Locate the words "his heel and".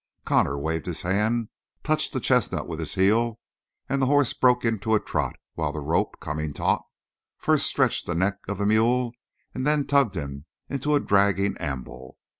2.79-4.01